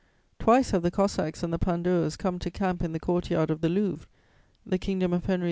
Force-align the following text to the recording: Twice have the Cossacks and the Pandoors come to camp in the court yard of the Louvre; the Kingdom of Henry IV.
Twice 0.39 0.71
have 0.71 0.81
the 0.81 0.89
Cossacks 0.89 1.43
and 1.43 1.53
the 1.53 1.59
Pandoors 1.59 2.17
come 2.17 2.39
to 2.39 2.49
camp 2.49 2.81
in 2.83 2.91
the 2.91 2.99
court 2.99 3.29
yard 3.29 3.51
of 3.51 3.61
the 3.61 3.69
Louvre; 3.69 4.07
the 4.65 4.79
Kingdom 4.79 5.13
of 5.13 5.25
Henry 5.25 5.35
IV. 5.35 5.39